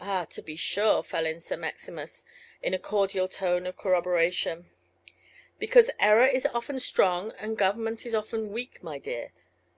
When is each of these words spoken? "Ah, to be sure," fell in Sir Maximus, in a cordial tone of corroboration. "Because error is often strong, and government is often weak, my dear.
"Ah, 0.00 0.24
to 0.24 0.42
be 0.42 0.56
sure," 0.56 1.04
fell 1.04 1.24
in 1.24 1.38
Sir 1.38 1.56
Maximus, 1.56 2.24
in 2.64 2.74
a 2.74 2.80
cordial 2.80 3.28
tone 3.28 3.64
of 3.64 3.76
corroboration. 3.76 4.70
"Because 5.60 5.88
error 6.00 6.26
is 6.26 6.46
often 6.46 6.80
strong, 6.80 7.30
and 7.38 7.56
government 7.56 8.04
is 8.04 8.12
often 8.12 8.50
weak, 8.50 8.82
my 8.82 8.98
dear. 8.98 9.30